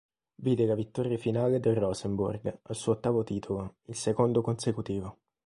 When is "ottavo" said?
2.93-3.23